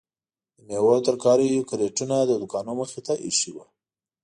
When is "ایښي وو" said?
3.25-3.65